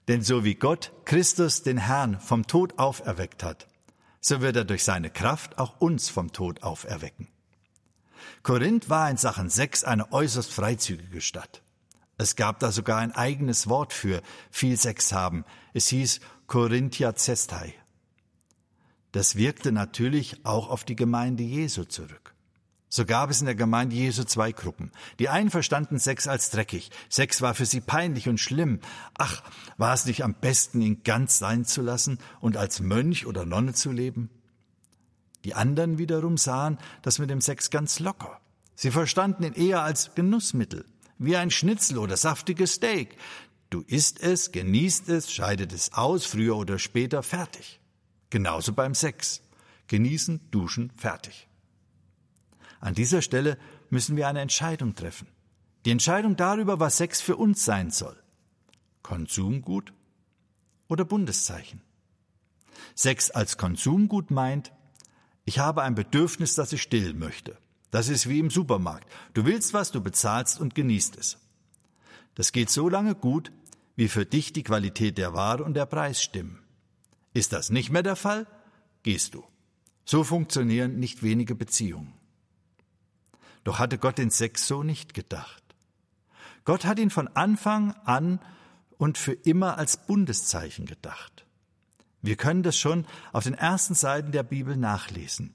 Denn 0.09 0.23
so 0.23 0.45
wie 0.45 0.54
Gott 0.54 0.93
Christus 1.07 1.62
den 1.62 1.78
Herrn 1.78 2.21
vom 2.21 2.47
Tod 2.47 2.78
auferweckt 2.78 3.43
hat, 3.43 3.66
so 4.21 4.40
wird 4.43 4.57
er 4.57 4.64
durch 4.64 4.85
seine 4.85 5.11
Kraft 5.11 5.59
auch 5.59 5.81
uns 5.81 6.09
vom 6.09 6.33
Tod 6.33 6.62
auferwecken. 6.62 7.28
Korinth 8.43 8.90
war 8.90 9.11
in 9.11 9.16
Sachen 9.16 9.50
Sex 9.50 9.85
eine 9.85 10.12
äußerst 10.12 10.52
freizügige 10.52 11.21
Stadt. 11.21 11.63
Es 12.16 12.37
gab 12.37 12.61
da 12.61 12.71
sogar 12.71 12.99
ein 12.99 13.12
eigenes 13.12 13.68
Wort 13.68 13.92
für 13.92 14.23
viel 14.50 14.76
Sex 14.76 15.12
haben. 15.12 15.44
Es 15.73 15.88
hieß 15.88 16.21
Corinthia 16.47 17.14
Cestai. 17.14 17.75
Das 19.12 19.37
wirkte 19.37 19.73
natürlich 19.73 20.44
auch 20.44 20.68
auf 20.68 20.85
die 20.85 20.97
Gemeinde 20.97 21.42
Jesu 21.42 21.85
zurück. 21.85 22.35
So 22.88 23.04
gab 23.04 23.30
es 23.30 23.40
in 23.40 23.47
der 23.47 23.56
Gemeinde 23.56 23.97
Jesu 23.97 24.23
zwei 24.23 24.52
Gruppen. 24.52 24.92
Die 25.18 25.28
einen 25.28 25.50
verstanden 25.50 25.99
Sex 25.99 26.28
als 26.28 26.50
dreckig. 26.50 26.90
Sex 27.09 27.42
war 27.42 27.54
für 27.54 27.66
sie 27.66 27.80
peinlich 27.80 28.28
und 28.28 28.38
schlimm. 28.38 28.78
Ach, 29.18 29.42
war 29.76 29.94
es 29.94 30.06
nicht 30.06 30.23
am 30.23 30.35
besten, 30.35 30.80
ihn 30.80 31.02
ganz 31.02 31.38
sein 31.38 31.64
zu 31.64 31.83
lassen 31.83 32.18
und 32.40 32.56
als 32.56 32.78
Mönch 32.78 33.26
oder 33.26 33.44
Nonne 33.44 33.73
zu 33.73 33.90
leben? 33.90 34.30
Die 35.44 35.54
anderen 35.54 35.99
wiederum 35.99 36.37
sahen 36.37 36.78
das 37.02 37.18
mit 37.18 37.30
dem 37.30 37.40
Sex 37.40 37.71
ganz 37.71 37.99
locker. 37.99 38.40
Sie 38.76 38.92
verstanden 38.92 39.42
ihn 39.42 39.54
eher 39.54 39.83
als 39.83 40.14
Genussmittel 40.14 40.85
wie 41.18 41.37
ein 41.37 41.50
Schnitzel 41.50 41.99
oder 41.99 42.16
saftiges 42.16 42.75
Steak. 42.75 43.16
Du 43.71 43.83
isst 43.83 44.21
es, 44.21 44.52
genießt 44.52 45.09
es, 45.09 45.33
scheidet 45.33 45.73
es 45.73 45.92
aus, 45.92 46.26
früher 46.26 46.56
oder 46.56 46.78
später, 46.78 47.23
fertig. 47.23 47.80
Genauso 48.30 48.73
beim 48.73 48.94
Sex. 48.94 49.42
Genießen, 49.87 50.40
duschen, 50.50 50.92
fertig. 50.97 51.49
An 52.80 52.94
dieser 52.94 53.23
Stelle 53.23 53.59
müssen 53.90 54.16
wir 54.16 54.28
eine 54.28 54.40
Entscheidung 54.40 54.94
treffen. 54.94 55.28
Die 55.85 55.90
Entscheidung 55.90 56.37
darüber, 56.37 56.80
was 56.80 56.97
Sex 56.97 57.21
für 57.21 57.37
uns 57.37 57.64
sein 57.64 57.90
soll. 57.90 58.16
Konsumgut 59.02 59.92
oder 60.88 61.04
Bundeszeichen. 61.04 61.83
Sex 62.94 63.30
als 63.30 63.59
Konsumgut 63.59 64.30
meint, 64.30 64.73
ich 65.44 65.59
habe 65.59 65.83
ein 65.83 65.94
Bedürfnis, 65.94 66.54
das 66.54 66.73
ich 66.73 66.83
stillen 66.83 67.18
möchte. 67.18 67.59
Das 67.95 68.09
ist 68.09 68.29
wie 68.29 68.41
im 68.41 68.51
Supermarkt. 68.51 69.07
Du 69.35 69.45
willst 69.45 69.73
was, 69.73 69.93
du 69.93 70.01
bezahlst 70.01 70.59
und 70.59 70.75
genießt 70.75 71.17
es. 71.17 71.39
Das 72.35 72.51
geht 72.51 72.69
so 72.69 72.89
lange 72.89 73.15
gut, 73.15 73.53
wie 73.95 74.09
für 74.09 74.27
dich 74.27 74.53
die 74.53 74.65
Qualität 74.65 75.17
der 75.17 75.33
Ware 75.33 75.63
und 75.63 75.75
der 75.75 75.87
Preis 75.87 76.21
stimmen. 76.21 76.61
Ist 77.35 77.53
das 77.53 77.71
nicht 77.71 77.91
mehr 77.91 78.03
der 78.03 78.17
Fall, 78.17 78.49
gehst 79.05 79.35
du. 79.35 79.45
So 80.05 80.25
funktionieren 80.25 80.99
nicht 80.99 81.23
wenige 81.23 81.55
Beziehungen. 81.55 82.13
Doch 83.63 83.79
hatte 83.79 83.97
Gott 83.99 84.19
den 84.19 84.31
Sex 84.31 84.67
so 84.67 84.83
nicht 84.83 85.15
gedacht. 85.15 85.63
Gott 86.65 86.87
hat 86.87 86.99
ihn 86.99 87.11
von 87.11 87.29
Anfang 87.29 87.93
an 88.05 88.41
und 88.99 89.19
für 89.19 89.35
immer 89.35 89.79
als 89.79 90.05
Bundeszeichen 90.05 90.87
gedacht. 90.87 91.47
Wir 92.23 92.35
können 92.35 92.65
das 92.65 92.77
schon 92.77 93.07
auf 93.33 93.45
den 93.45 93.55
ersten 93.55 93.95
Seiten 93.95 94.33
der 94.33 94.43
Bibel 94.43 94.77
nachlesen. 94.77 95.55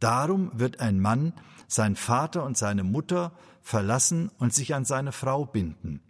Darum 0.00 0.50
wird 0.52 0.80
ein 0.80 0.98
Mann 0.98 1.32
sein 1.66 1.96
Vater 1.96 2.44
und 2.44 2.56
seine 2.56 2.84
Mutter 2.84 3.32
verlassen 3.62 4.30
und 4.38 4.54
sich 4.54 4.74
an 4.74 4.84
seine 4.84 5.12
Frau 5.12 5.44
binden, 5.44 6.00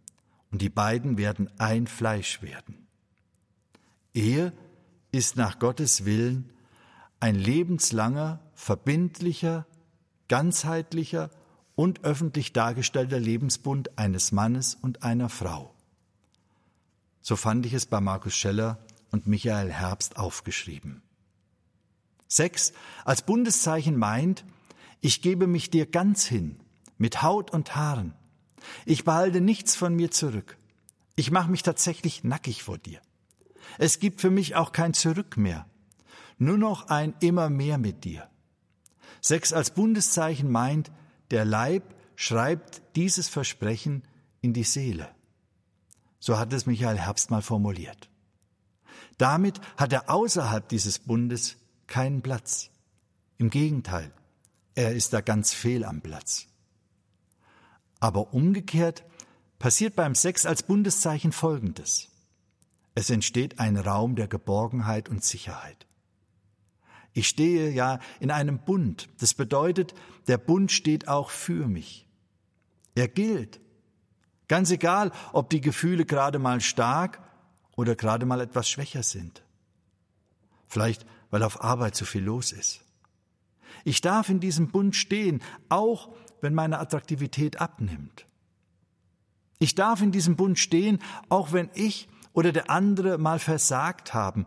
und 0.50 0.62
die 0.62 0.68
beiden 0.68 1.18
werden 1.18 1.50
ein 1.58 1.86
Fleisch 1.86 2.42
werden. 2.42 2.86
Ehe 4.14 4.52
ist 5.12 5.36
nach 5.36 5.58
Gottes 5.58 6.04
Willen 6.04 6.52
ein 7.20 7.34
lebenslanger, 7.34 8.40
verbindlicher, 8.54 9.66
ganzheitlicher 10.28 11.30
und 11.75 12.04
öffentlich 12.04 12.52
dargestellter 12.52 13.18
Lebensbund 13.18 13.98
eines 13.98 14.32
Mannes 14.32 14.75
und 14.75 15.02
einer 15.02 15.28
Frau. 15.28 15.75
So 17.20 17.36
fand 17.36 17.66
ich 17.66 17.72
es 17.72 17.86
bei 17.86 18.00
Markus 18.00 18.34
Scheller 18.34 18.78
und 19.10 19.26
Michael 19.26 19.70
Herbst 19.70 20.16
aufgeschrieben. 20.16 21.02
Sechs 22.28 22.72
als 23.04 23.22
Bundeszeichen 23.22 23.96
meint, 23.96 24.44
ich 25.06 25.22
gebe 25.22 25.46
mich 25.46 25.70
dir 25.70 25.86
ganz 25.86 26.26
hin, 26.26 26.58
mit 26.98 27.22
Haut 27.22 27.52
und 27.52 27.76
Haaren. 27.76 28.12
Ich 28.86 29.04
behalte 29.04 29.40
nichts 29.40 29.76
von 29.76 29.94
mir 29.94 30.10
zurück. 30.10 30.58
Ich 31.14 31.30
mache 31.30 31.48
mich 31.48 31.62
tatsächlich 31.62 32.25
nackig 32.25 32.64
vor 32.64 32.76
dir. 32.76 33.00
Es 33.78 34.00
gibt 34.00 34.20
für 34.20 34.32
mich 34.32 34.56
auch 34.56 34.72
kein 34.72 34.94
Zurück 34.94 35.36
mehr, 35.36 35.64
nur 36.38 36.58
noch 36.58 36.88
ein 36.88 37.14
immer 37.20 37.50
mehr 37.50 37.78
mit 37.78 38.02
dir. 38.02 38.28
Sechs 39.20 39.52
als 39.52 39.70
Bundeszeichen 39.70 40.50
meint, 40.50 40.90
der 41.30 41.44
Leib 41.44 41.84
schreibt 42.16 42.82
dieses 42.96 43.28
Versprechen 43.28 44.02
in 44.40 44.54
die 44.54 44.64
Seele. 44.64 45.08
So 46.18 46.36
hat 46.36 46.52
es 46.52 46.66
Michael 46.66 46.98
Herbst 46.98 47.30
mal 47.30 47.42
formuliert. 47.42 48.10
Damit 49.18 49.60
hat 49.76 49.92
er 49.92 50.10
außerhalb 50.10 50.68
dieses 50.68 50.98
Bundes 50.98 51.58
keinen 51.86 52.22
Platz. 52.22 52.70
Im 53.38 53.50
Gegenteil, 53.50 54.12
er 54.76 54.95
ist 54.95 55.12
da 55.12 55.21
ganz 55.21 55.52
fehl 55.52 55.85
am 55.85 56.00
Platz. 56.00 56.47
Aber 57.99 58.33
umgekehrt 58.33 59.04
passiert 59.59 59.97
beim 59.97 60.14
Sex 60.14 60.47
als 60.47 60.62
Bundeszeichen 60.62 61.33
Folgendes. 61.33 62.09
Es 62.95 63.11
entsteht 63.11 63.59
ein 63.59 63.76
Raum 63.76 64.14
der 64.14 64.28
Geborgenheit 64.28 65.09
und 65.09 65.25
Sicherheit. 65.25 65.87
Ich 67.12 67.26
stehe 67.26 67.71
ja 67.71 67.99
in 68.21 68.30
einem 68.30 68.59
Bund. 68.59 69.09
Das 69.18 69.35
bedeutet, 69.35 69.95
der 70.28 70.38
Bund 70.38 70.71
steht 70.71 71.09
auch 71.09 71.30
für 71.30 71.66
mich. 71.66 72.06
Er 72.95 73.09
gilt. 73.09 73.61
Ganz 74.49 74.71
egal, 74.71 75.11
ob 75.33 75.50
die 75.50 75.61
Gefühle 75.61 76.04
gerade 76.04 76.38
mal 76.38 76.61
stark 76.61 77.21
oder 77.75 77.97
gerade 77.97 78.26
mal 78.26 78.40
etwas 78.40 78.68
schwächer 78.68 79.02
sind. 79.02 79.42
Vielleicht 80.68 81.06
weil 81.30 81.42
auf 81.42 81.62
Arbeit 81.62 81.95
zu 81.95 82.04
viel 82.04 82.23
los 82.23 82.52
ist. 82.52 82.80
Ich 83.85 84.00
darf 84.00 84.28
in 84.28 84.40
diesem 84.40 84.68
Bund 84.68 84.96
stehen, 84.96 85.42
auch 85.68 86.11
wenn 86.40 86.54
meine 86.54 86.78
Attraktivität 86.78 87.61
abnimmt. 87.61 88.26
Ich 89.58 89.75
darf 89.75 90.02
in 90.02 90.12
diesem 90.12 90.37
Bund 90.37 90.58
stehen, 90.58 90.99
auch 91.28 91.52
wenn 91.52 91.70
ich 91.75 92.08
oder 92.32 92.52
der 92.52 92.70
andere 92.70 93.18
mal 93.18 93.38
versagt 93.38 94.12
haben 94.12 94.46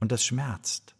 und 0.00 0.10
das 0.10 0.24
schmerzt. 0.24 0.94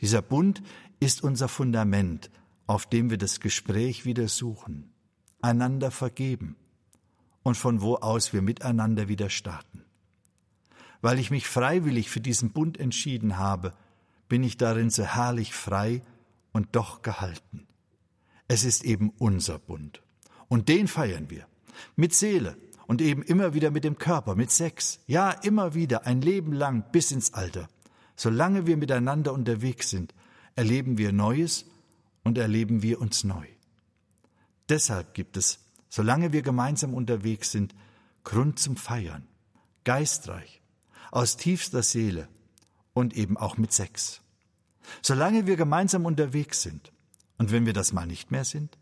Dieser 0.00 0.22
Bund 0.22 0.62
ist 1.00 1.22
unser 1.22 1.48
Fundament, 1.48 2.30
auf 2.66 2.86
dem 2.86 3.10
wir 3.10 3.18
das 3.18 3.40
Gespräch 3.40 4.04
wieder 4.04 4.28
suchen, 4.28 4.92
einander 5.40 5.90
vergeben 5.90 6.56
und 7.42 7.56
von 7.56 7.80
wo 7.80 7.96
aus 7.96 8.32
wir 8.32 8.42
miteinander 8.42 9.08
wieder 9.08 9.30
starten. 9.30 9.84
Weil 11.00 11.18
ich 11.18 11.30
mich 11.30 11.48
freiwillig 11.48 12.10
für 12.10 12.20
diesen 12.20 12.50
Bund 12.50 12.78
entschieden 12.78 13.38
habe, 13.38 13.72
bin 14.28 14.42
ich 14.42 14.58
darin 14.58 14.90
so 14.90 15.04
herrlich 15.04 15.54
frei 15.54 16.02
und 16.52 16.68
doch 16.72 17.02
gehalten. 17.02 17.66
Es 18.48 18.64
ist 18.64 18.84
eben 18.84 19.10
unser 19.18 19.58
Bund. 19.58 20.02
Und 20.48 20.68
den 20.68 20.88
feiern 20.88 21.30
wir. 21.30 21.46
Mit 21.96 22.14
Seele 22.14 22.56
und 22.86 23.00
eben 23.00 23.22
immer 23.22 23.54
wieder 23.54 23.70
mit 23.70 23.84
dem 23.84 23.98
Körper, 23.98 24.34
mit 24.34 24.50
Sex. 24.50 25.00
Ja, 25.06 25.30
immer 25.30 25.74
wieder, 25.74 26.06
ein 26.06 26.22
Leben 26.22 26.52
lang 26.52 26.84
bis 26.90 27.10
ins 27.10 27.34
Alter. 27.34 27.68
Solange 28.16 28.66
wir 28.66 28.76
miteinander 28.76 29.32
unterwegs 29.32 29.90
sind, 29.90 30.14
erleben 30.56 30.98
wir 30.98 31.12
Neues 31.12 31.66
und 32.24 32.38
erleben 32.38 32.82
wir 32.82 33.00
uns 33.00 33.24
neu. 33.24 33.46
Deshalb 34.68 35.14
gibt 35.14 35.36
es, 35.36 35.60
solange 35.88 36.32
wir 36.32 36.42
gemeinsam 36.42 36.94
unterwegs 36.94 37.52
sind, 37.52 37.74
Grund 38.24 38.58
zum 38.58 38.76
Feiern, 38.76 39.26
geistreich, 39.84 40.60
aus 41.10 41.36
tiefster 41.36 41.82
Seele, 41.82 42.28
und 42.98 43.16
eben 43.16 43.36
auch 43.36 43.56
mit 43.56 43.72
Sex. 43.72 44.20
Solange 45.02 45.46
wir 45.46 45.56
gemeinsam 45.56 46.06
unterwegs 46.06 46.62
sind 46.62 46.92
und 47.36 47.52
wenn 47.52 47.66
wir 47.66 47.72
das 47.72 47.92
mal 47.92 48.06
nicht 48.06 48.30
mehr 48.30 48.44
sind, 48.44 48.78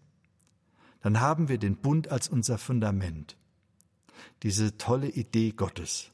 dann 1.03 1.21
haben 1.21 1.49
wir 1.49 1.59
den 1.59 1.77
Bund 1.77 2.09
als 2.11 2.29
unser 2.29 2.59
Fundament, 2.59 3.37
diese 4.43 4.77
tolle 4.77 5.09
Idee 5.09 5.53
Gottes. 5.53 6.11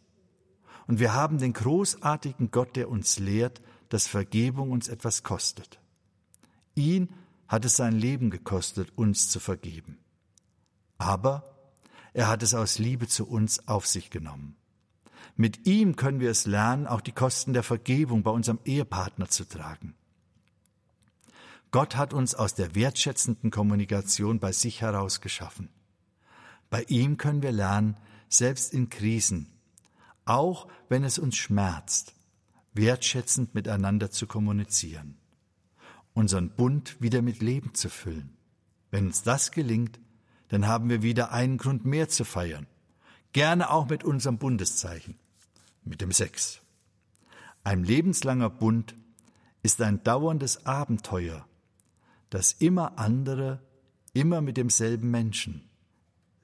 Und 0.86 0.98
wir 0.98 1.14
haben 1.14 1.38
den 1.38 1.52
großartigen 1.52 2.50
Gott, 2.50 2.76
der 2.76 2.88
uns 2.88 3.18
lehrt, 3.18 3.62
dass 3.88 4.08
Vergebung 4.08 4.70
uns 4.70 4.88
etwas 4.88 5.22
kostet. 5.22 5.80
Ihn 6.74 7.08
hat 7.48 7.64
es 7.64 7.76
sein 7.76 7.92
Leben 7.92 8.30
gekostet, 8.30 8.92
uns 8.96 9.28
zu 9.28 9.38
vergeben. 9.38 9.98
Aber 10.98 11.44
er 12.12 12.28
hat 12.28 12.42
es 12.42 12.54
aus 12.54 12.78
Liebe 12.78 13.08
zu 13.08 13.26
uns 13.26 13.68
auf 13.68 13.86
sich 13.86 14.10
genommen. 14.10 14.56
Mit 15.36 15.66
ihm 15.66 15.96
können 15.96 16.20
wir 16.20 16.30
es 16.30 16.46
lernen, 16.46 16.86
auch 16.86 17.00
die 17.00 17.12
Kosten 17.12 17.52
der 17.52 17.62
Vergebung 17.62 18.22
bei 18.22 18.30
unserem 18.30 18.58
Ehepartner 18.64 19.28
zu 19.28 19.44
tragen. 19.44 19.94
Gott 21.70 21.96
hat 21.96 22.12
uns 22.12 22.34
aus 22.34 22.54
der 22.54 22.74
wertschätzenden 22.74 23.50
Kommunikation 23.50 24.38
bei 24.38 24.52
sich 24.52 24.82
heraus 24.82 25.22
geschaffen. 25.22 25.70
Bei 26.68 26.82
ihm 26.84 27.16
können 27.16 27.42
wir 27.42 27.52
lernen, 27.52 27.96
selbst 28.28 28.74
in 28.74 28.90
Krisen, 28.90 29.48
auch 30.24 30.68
wenn 30.88 31.04
es 31.04 31.18
uns 31.18 31.36
schmerzt, 31.36 32.14
wertschätzend 32.74 33.54
miteinander 33.54 34.10
zu 34.10 34.26
kommunizieren, 34.26 35.16
unseren 36.14 36.50
Bund 36.50 37.00
wieder 37.00 37.22
mit 37.22 37.40
Leben 37.40 37.74
zu 37.74 37.88
füllen. 37.88 38.36
Wenn 38.90 39.06
uns 39.06 39.22
das 39.22 39.50
gelingt, 39.50 39.98
dann 40.48 40.66
haben 40.66 40.90
wir 40.90 41.02
wieder 41.02 41.32
einen 41.32 41.56
Grund 41.56 41.86
mehr 41.86 42.08
zu 42.10 42.24
feiern, 42.24 42.66
gerne 43.32 43.70
auch 43.70 43.88
mit 43.88 44.04
unserem 44.04 44.38
Bundeszeichen 44.38 45.18
mit 45.84 46.00
dem 46.00 46.12
Sex. 46.12 46.60
Ein 47.64 47.84
lebenslanger 47.84 48.50
Bund 48.50 48.94
ist 49.62 49.80
ein 49.80 50.02
dauerndes 50.04 50.66
Abenteuer, 50.66 51.46
das 52.30 52.52
immer 52.52 52.98
andere, 52.98 53.62
immer 54.12 54.40
mit 54.40 54.56
demselben 54.56 55.10
Menschen, 55.10 55.68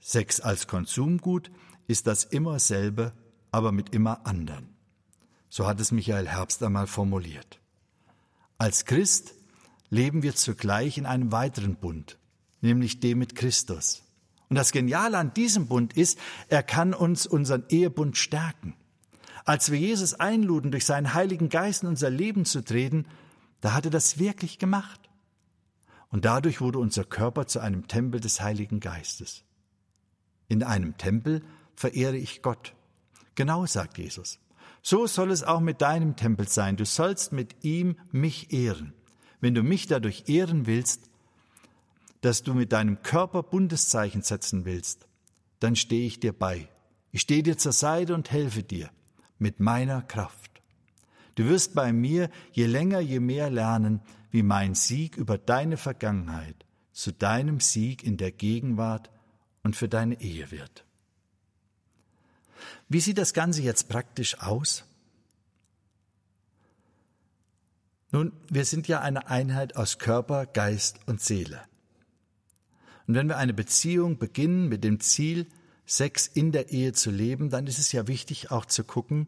Sex 0.01 0.41
als 0.41 0.67
Konsumgut 0.67 1.51
ist 1.87 2.07
das 2.07 2.25
immer 2.25 2.59
selbe, 2.59 3.13
aber 3.51 3.73
mit 3.73 3.95
immer 3.95 4.27
anderen. 4.27 4.75
So 5.49 5.67
hat 5.67 5.81
es 5.81 5.93
Michael 5.93 6.29
Herbst 6.29 6.63
einmal 6.63 6.87
formuliert. 6.87 7.61
Als 8.59 8.85
Christ 8.85 9.35
leben 9.91 10.23
wir 10.23 10.35
zugleich 10.35 10.99
in 10.99 11.07
einem 11.07 11.33
weiteren 11.33 11.77
Bund, 11.77 12.19
nämlich 12.61 13.01
dem 13.01 13.19
mit 13.19 13.35
Christus. 13.35 14.03
Und 14.49 14.57
das 14.57 14.73
Geniale 14.73 15.19
an 15.19 15.35
diesem 15.35 15.67
Bund 15.67 15.97
ist, 15.97 16.19
er 16.49 16.63
kann 16.63 16.95
uns 16.95 17.27
unseren 17.27 17.65
Ehebund 17.69 18.17
stärken. 18.17 18.75
Als 19.45 19.71
wir 19.71 19.79
Jesus 19.79 20.15
einluden, 20.15 20.71
durch 20.71 20.85
seinen 20.85 21.15
Heiligen 21.15 21.49
Geist 21.49 21.83
in 21.83 21.89
unser 21.89 22.11
Leben 22.11 22.45
zu 22.45 22.65
treten, 22.65 23.07
da 23.61 23.75
hat 23.75 23.85
er 23.85 23.91
das 23.91 24.19
wirklich 24.19 24.59
gemacht. 24.59 25.09
Und 26.11 26.25
dadurch 26.25 26.61
wurde 26.61 26.79
unser 26.79 27.05
Körper 27.05 27.47
zu 27.47 27.61
einem 27.61 27.89
Tempel 27.89 28.21
des 28.21 28.41
Heiligen 28.41 28.81
Geistes. 28.81 29.45
In 30.49 30.63
einem 30.63 30.97
Tempel 30.97 31.43
verehre 31.75 32.17
ich 32.17 32.43
Gott. 32.43 32.75
Genau, 33.35 33.67
sagt 33.67 33.99
Jesus. 33.99 34.39
So 34.83 35.07
soll 35.07 35.31
es 35.31 35.43
auch 35.43 35.61
mit 35.61 35.83
deinem 35.83 36.17
Tempel 36.17 36.49
sein. 36.49 36.77
Du 36.77 36.87
sollst 36.87 37.33
mit 37.33 37.65
ihm 37.65 37.97
mich 38.11 38.53
ehren. 38.53 38.95
Wenn 39.41 39.55
du 39.55 39.63
mich 39.63 39.87
dadurch 39.87 40.25
ehren 40.29 40.67
willst, 40.67 41.08
dass 42.21 42.43
du 42.43 42.55
mit 42.55 42.73
deinem 42.73 43.03
Körper 43.03 43.43
Bundeszeichen 43.43 44.23
setzen 44.23 44.65
willst, 44.65 45.07
dann 45.61 45.77
stehe 45.77 46.07
ich 46.07 46.21
dir 46.21 46.33
bei. 46.33 46.69
Ich 47.13 47.23
stehe 47.23 47.43
dir 47.43 47.59
zur 47.59 47.73
Seite 47.73 48.15
und 48.15 48.31
helfe 48.31 48.63
dir 48.63 48.91
mit 49.39 49.61
meiner 49.61 50.03
Kraft. 50.03 50.63
Du 51.37 51.45
wirst 51.47 51.75
bei 51.75 51.93
mir 51.93 52.31
je 52.53 52.67
länger, 52.67 53.01
je 53.01 53.21
mehr 53.21 53.51
lernen, 53.51 54.01
wie 54.31 54.43
mein 54.43 54.75
Sieg 54.75 55.17
über 55.17 55.39
deine 55.39 55.77
Vergangenheit 55.77 56.67
zu 56.93 57.13
deinem 57.13 57.61
Sieg 57.61 58.03
in 58.03 58.17
der 58.17 58.33
Gegenwart 58.33 59.11
und 59.63 59.77
für 59.77 59.89
deine 59.89 60.21
Ehe 60.21 60.51
wird. 60.51 60.85
Wie 62.89 63.01
sieht 63.01 63.19
das 63.19 63.35
Ganze 63.35 63.63
jetzt 63.63 63.89
praktisch 63.89 64.41
aus? 64.41 64.85
Nun, 68.11 68.33
wir 68.49 68.65
sind 68.65 68.89
ja 68.89 69.01
eine 69.01 69.29
Einheit 69.29 69.77
aus 69.77 69.99
Körper, 69.99 70.47
Geist 70.47 70.99
und 71.07 71.21
Seele. 71.21 71.61
Und 73.09 73.15
wenn 73.15 73.29
wir 73.29 73.39
eine 73.39 73.55
Beziehung 73.55 74.19
beginnen 74.19 74.69
mit 74.69 74.85
dem 74.85 75.01
Ziel, 75.01 75.47
Sex 75.87 76.27
in 76.27 76.53
der 76.53 76.71
Ehe 76.71 76.93
zu 76.93 77.11
leben, 77.11 77.49
dann 77.49 77.67
ist 77.67 77.79
es 77.79 77.91
ja 77.91 78.07
wichtig 78.07 78.51
auch 78.51 78.67
zu 78.67 78.85
gucken, 78.85 79.27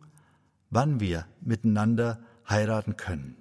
wann 0.68 1.00
wir 1.00 1.26
miteinander 1.40 2.22
heiraten 2.46 2.98
können. 2.98 3.36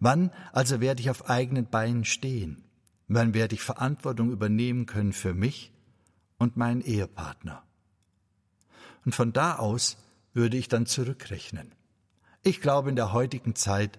Wann 0.00 0.32
also 0.52 0.80
werde 0.80 1.00
ich 1.00 1.10
auf 1.10 1.30
eigenen 1.30 1.66
Beinen 1.66 2.04
stehen? 2.04 2.64
Wann 3.06 3.32
werde 3.32 3.54
ich 3.54 3.62
Verantwortung 3.62 4.32
übernehmen 4.32 4.86
können 4.86 5.12
für 5.12 5.32
mich 5.32 5.72
und 6.38 6.56
meinen 6.56 6.80
Ehepartner? 6.80 7.62
Und 9.04 9.14
von 9.14 9.32
da 9.32 9.56
aus 9.56 9.96
würde 10.32 10.56
ich 10.56 10.66
dann 10.66 10.86
zurückrechnen. 10.86 11.72
Ich 12.42 12.60
glaube, 12.60 12.90
in 12.90 12.96
der 12.96 13.12
heutigen 13.12 13.54
Zeit 13.54 13.98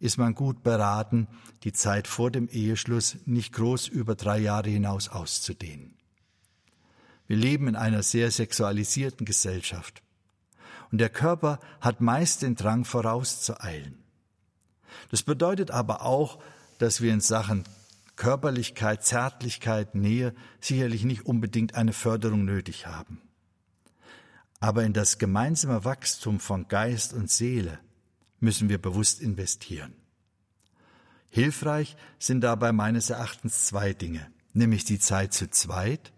ist 0.00 0.18
man 0.18 0.34
gut 0.34 0.62
beraten, 0.62 1.26
die 1.64 1.72
Zeit 1.72 2.06
vor 2.06 2.30
dem 2.30 2.48
Eheschluss 2.48 3.16
nicht 3.26 3.52
groß 3.52 3.88
über 3.88 4.14
drei 4.14 4.38
Jahre 4.38 4.70
hinaus 4.70 5.08
auszudehnen. 5.08 5.94
Wir 7.26 7.36
leben 7.36 7.68
in 7.68 7.76
einer 7.76 8.02
sehr 8.02 8.30
sexualisierten 8.30 9.26
Gesellschaft. 9.26 10.02
Und 10.90 10.98
der 10.98 11.10
Körper 11.10 11.60
hat 11.80 12.00
meist 12.00 12.42
den 12.42 12.54
Drang 12.54 12.84
vorauszueilen. 12.84 13.98
Das 15.10 15.22
bedeutet 15.22 15.70
aber 15.70 16.02
auch, 16.02 16.38
dass 16.78 17.02
wir 17.02 17.12
in 17.12 17.20
Sachen 17.20 17.64
Körperlichkeit, 18.16 19.04
Zärtlichkeit, 19.04 19.94
Nähe 19.94 20.34
sicherlich 20.60 21.04
nicht 21.04 21.26
unbedingt 21.26 21.74
eine 21.74 21.92
Förderung 21.92 22.44
nötig 22.44 22.86
haben. 22.86 23.20
Aber 24.60 24.82
in 24.84 24.92
das 24.92 25.18
gemeinsame 25.18 25.84
Wachstum 25.84 26.40
von 26.40 26.66
Geist 26.66 27.12
und 27.12 27.30
Seele 27.30 27.78
müssen 28.40 28.68
wir 28.68 28.78
bewusst 28.78 29.20
investieren. 29.20 29.94
Hilfreich 31.30 31.96
sind 32.18 32.40
dabei 32.40 32.72
meines 32.72 33.10
Erachtens 33.10 33.66
zwei 33.66 33.92
Dinge, 33.92 34.30
nämlich 34.52 34.84
die 34.84 34.98
Zeit 34.98 35.32
zu 35.34 35.50
zweit 35.50 36.12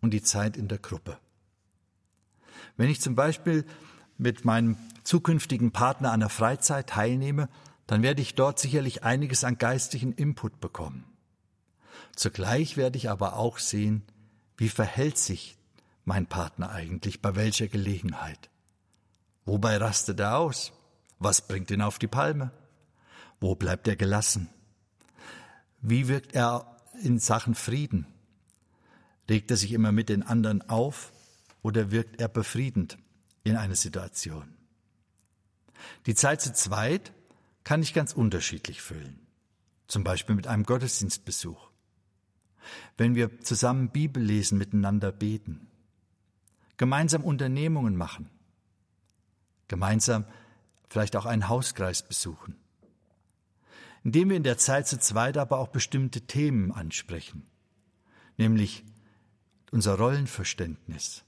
und 0.00 0.12
die 0.12 0.22
Zeit 0.22 0.56
in 0.56 0.68
der 0.68 0.78
Gruppe. 0.78 1.18
Wenn 2.76 2.88
ich 2.88 3.00
zum 3.00 3.14
Beispiel 3.14 3.64
mit 4.18 4.44
meinem 4.44 4.76
zukünftigen 5.02 5.72
Partner 5.72 6.12
an 6.12 6.20
der 6.20 6.28
Freizeit 6.28 6.90
teilnehme, 6.90 7.48
dann 7.86 8.02
werde 8.02 8.22
ich 8.22 8.34
dort 8.34 8.58
sicherlich 8.58 9.02
einiges 9.02 9.44
an 9.44 9.58
geistlichen 9.58 10.12
Input 10.12 10.60
bekommen. 10.60 11.04
Zugleich 12.14 12.76
werde 12.76 12.98
ich 12.98 13.10
aber 13.10 13.36
auch 13.36 13.58
sehen, 13.58 14.02
wie 14.56 14.68
verhält 14.68 15.18
sich 15.18 15.56
mein 16.04 16.26
Partner 16.26 16.70
eigentlich 16.70 17.20
bei 17.20 17.34
welcher 17.34 17.68
Gelegenheit? 17.68 18.50
Wobei 19.44 19.76
rastet 19.76 20.20
er 20.20 20.38
aus? 20.38 20.72
Was 21.24 21.46
bringt 21.46 21.70
ihn 21.70 21.82
auf 21.82 22.00
die 22.00 22.08
Palme? 22.08 22.50
Wo 23.38 23.54
bleibt 23.54 23.86
er 23.86 23.94
gelassen? 23.94 24.48
Wie 25.80 26.08
wirkt 26.08 26.34
er 26.34 26.76
in 27.00 27.20
Sachen 27.20 27.54
Frieden? 27.54 28.06
Regt 29.30 29.52
er 29.52 29.56
sich 29.56 29.72
immer 29.72 29.92
mit 29.92 30.08
den 30.08 30.24
anderen 30.24 30.68
auf 30.68 31.12
oder 31.62 31.92
wirkt 31.92 32.20
er 32.20 32.26
befriedend 32.26 32.98
in 33.44 33.56
einer 33.56 33.76
Situation? 33.76 34.52
Die 36.06 36.16
Zeit 36.16 36.40
zu 36.40 36.52
zweit 36.52 37.12
kann 37.62 37.82
ich 37.82 37.94
ganz 37.94 38.12
unterschiedlich 38.12 38.82
füllen. 38.82 39.20
Zum 39.86 40.02
Beispiel 40.02 40.34
mit 40.34 40.48
einem 40.48 40.64
Gottesdienstbesuch. 40.64 41.70
Wenn 42.96 43.14
wir 43.14 43.40
zusammen 43.42 43.90
Bibel 43.90 44.20
lesen, 44.20 44.58
miteinander 44.58 45.12
beten. 45.12 45.68
Gemeinsam 46.78 47.22
Unternehmungen 47.22 47.94
machen. 47.94 48.28
Gemeinsam 49.68 50.24
vielleicht 50.92 51.16
auch 51.16 51.26
einen 51.26 51.48
Hauskreis 51.48 52.02
besuchen. 52.02 52.56
Indem 54.04 54.28
wir 54.30 54.36
in 54.36 54.42
der 54.42 54.58
Zeit 54.58 54.86
zu 54.86 54.98
zweit 54.98 55.38
aber 55.38 55.58
auch 55.58 55.68
bestimmte 55.68 56.22
Themen 56.22 56.70
ansprechen, 56.70 57.44
nämlich 58.36 58.84
unser 59.70 59.96
Rollenverständnis. 59.96 61.24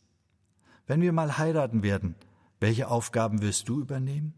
Wenn 0.86 1.00
wir 1.00 1.12
mal 1.12 1.38
heiraten 1.38 1.82
werden, 1.82 2.14
welche 2.60 2.88
Aufgaben 2.88 3.40
wirst 3.40 3.68
du 3.68 3.80
übernehmen? 3.80 4.34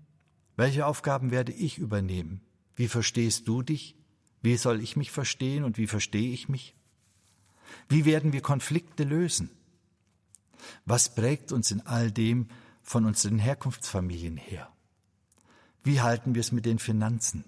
Welche 0.55 0.87
Aufgaben 0.87 1.31
werde 1.31 1.53
ich 1.53 1.79
übernehmen? 1.79 2.41
Wie 2.77 2.89
verstehst 2.89 3.49
du 3.49 3.63
dich? 3.63 3.97
Wie 4.43 4.57
soll 4.57 4.81
ich 4.81 4.97
mich 4.97 5.11
verstehen 5.11 5.65
und 5.65 5.77
wie 5.77 5.89
verstehe 5.89 6.33
ich 6.33 6.49
mich? 6.49 6.77
Wie 7.89 8.05
werden 8.05 8.33
wir 8.33 8.43
Konflikte 8.43 9.03
lösen? 9.03 9.51
Was 10.85 11.15
prägt 11.15 11.51
uns 11.51 11.71
in 11.73 11.81
all 11.81 12.13
dem 12.13 12.49
von 12.83 13.05
unseren 13.05 13.39
Herkunftsfamilien 13.39 14.37
her? 14.37 14.76
Wie 15.87 16.01
halten 16.01 16.35
wir 16.35 16.41
es 16.41 16.51
mit 16.51 16.67
den 16.67 16.81
Finanzen? 16.81 17.45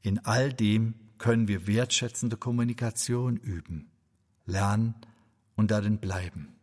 In 0.00 0.18
all 0.24 0.52
dem 0.52 0.94
können 1.18 1.46
wir 1.46 1.68
wertschätzende 1.68 2.36
Kommunikation 2.36 3.36
üben, 3.36 3.92
lernen 4.44 4.96
und 5.54 5.70
darin 5.70 5.98
bleiben. 5.98 6.56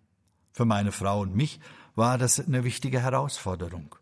Für 0.52 0.66
meine 0.66 0.92
Frau 0.92 1.22
und 1.22 1.34
mich 1.34 1.62
war 1.96 2.18
das 2.18 2.46
eine 2.46 2.66
wichtige 2.66 3.00
Herausforderung. 3.00 3.96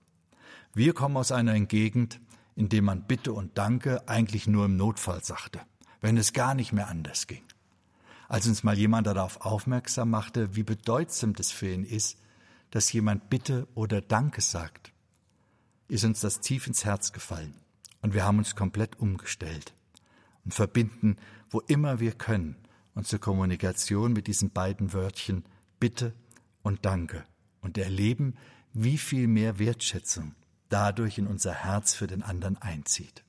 Wir 0.74 0.96
kommen 0.96 1.16
aus 1.16 1.32
einer 1.32 1.60
Gegend, 1.60 2.22
in 2.56 2.70
der 2.70 2.82
man 2.82 3.04
Bitte 3.04 3.32
und 3.32 3.56
Danke 3.60 4.10
eigentlich 4.10 4.48
nur 4.48 4.66
im 4.66 4.78
Notfall 4.78 5.24
sagte, 5.24 5.62
wenn 6.02 6.18
es 6.18 6.34
gar 6.34 6.56
nicht 6.56 6.74
mehr 6.74 6.88
anders 6.88 7.28
ging. 7.28 7.44
Als 8.28 8.48
uns 8.48 8.64
mal 8.64 8.80
jemand 8.80 9.06
darauf 9.06 9.42
aufmerksam 9.42 10.10
machte, 10.10 10.56
wie 10.56 10.64
bedeutsam 10.64 11.34
das 11.34 11.52
für 11.52 11.72
ihn 11.72 11.84
ist, 11.84 12.18
dass 12.72 12.92
jemand 12.92 13.30
Bitte 13.30 13.68
oder 13.76 14.02
Danke 14.02 14.42
sagt, 14.42 14.92
ist 15.88 16.04
uns 16.04 16.20
das 16.22 16.40
tief 16.40 16.68
ins 16.68 16.86
Herz 16.86 17.14
gefallen. 17.14 17.56
Und 18.02 18.14
wir 18.14 18.26
haben 18.26 18.38
uns 18.38 18.56
komplett 18.56 19.00
umgestellt 19.00 19.74
und 20.46 20.54
verbinden, 20.54 21.18
wo 21.50 21.60
immer 21.62 22.00
wir 22.00 22.12
können, 22.12 22.56
unsere 22.94 23.20
Kommunikation 23.20 24.14
mit 24.14 24.28
diesen 24.28 24.52
beiden 24.52 24.94
Wörtchen 24.94 25.46
Bitte 25.80 26.14
und 26.62 26.86
Danke 26.86 27.24
und 27.62 27.78
erleben, 27.78 28.36
wie 28.74 28.98
viel 28.98 29.28
mehr 29.28 29.60
Wertschätzung 29.60 30.36
dadurch 30.70 31.18
in 31.18 31.28
unser 31.28 31.54
Herz 31.54 31.94
für 31.94 32.08
den 32.08 32.24
anderen 32.24 32.58
einzieht. 32.58 33.24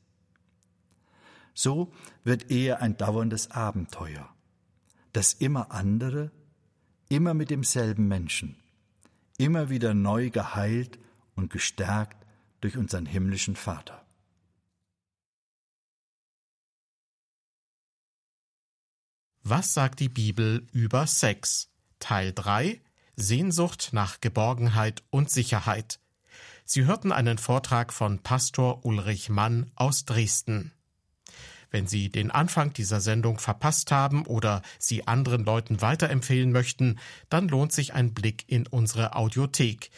So 1.54 1.92
wird 2.24 2.50
Ehe 2.50 2.80
ein 2.80 2.96
dauerndes 2.96 3.50
Abenteuer, 3.50 4.28
das 5.12 5.34
immer 5.34 5.72
andere, 5.72 6.30
immer 7.08 7.34
mit 7.34 7.50
demselben 7.50 8.06
Menschen, 8.06 8.56
immer 9.38 9.70
wieder 9.70 9.94
neu 9.94 10.30
geheilt 10.30 10.98
und 11.34 11.50
gestärkt 11.50 12.17
durch 12.60 12.76
unseren 12.76 13.06
himmlischen 13.06 13.56
Vater. 13.56 14.04
Was 19.42 19.72
sagt 19.72 20.00
die 20.00 20.08
Bibel 20.08 20.66
über 20.72 21.06
Sex? 21.06 21.70
Teil 21.98 22.32
3 22.34 22.80
Sehnsucht 23.20 23.88
nach 23.92 24.20
Geborgenheit 24.20 25.02
und 25.10 25.28
Sicherheit. 25.28 25.98
Sie 26.64 26.84
hörten 26.84 27.10
einen 27.10 27.36
Vortrag 27.36 27.92
von 27.92 28.20
Pastor 28.20 28.84
Ulrich 28.84 29.28
Mann 29.28 29.72
aus 29.74 30.04
Dresden. 30.04 30.72
Wenn 31.70 31.88
Sie 31.88 32.10
den 32.10 32.30
Anfang 32.30 32.72
dieser 32.72 33.00
Sendung 33.00 33.38
verpasst 33.38 33.90
haben 33.90 34.24
oder 34.24 34.62
sie 34.78 35.06
anderen 35.08 35.44
Leuten 35.44 35.82
weiterempfehlen 35.82 36.52
möchten, 36.52 36.98
dann 37.28 37.48
lohnt 37.48 37.72
sich 37.72 37.92
ein 37.92 38.14
Blick 38.14 38.44
in 38.46 38.66
unsere 38.66 39.16
Audiothek. 39.16 39.90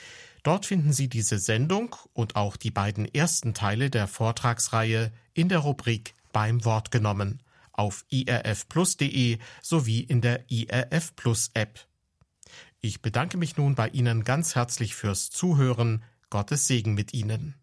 Dort 0.42 0.66
finden 0.66 0.92
Sie 0.92 1.08
diese 1.08 1.38
Sendung 1.38 1.96
und 2.12 2.36
auch 2.36 2.56
die 2.56 2.70
beiden 2.70 3.06
ersten 3.06 3.54
Teile 3.54 3.90
der 3.90 4.08
Vortragsreihe 4.08 5.12
in 5.34 5.48
der 5.48 5.58
Rubrik 5.58 6.14
Beim 6.32 6.64
Wort 6.64 6.90
genommen 6.90 7.42
auf 7.80 8.04
irfplus.de 8.10 9.38
sowie 9.62 10.00
in 10.00 10.20
der 10.20 10.50
IRF 10.50 11.16
Plus 11.16 11.50
App. 11.54 11.86
Ich 12.82 13.00
bedanke 13.00 13.38
mich 13.38 13.56
nun 13.56 13.74
bei 13.74 13.88
Ihnen 13.88 14.22
ganz 14.22 14.54
herzlich 14.54 14.94
fürs 14.94 15.30
Zuhören. 15.30 16.04
Gottes 16.28 16.66
Segen 16.66 16.94
mit 16.94 17.14
Ihnen. 17.14 17.54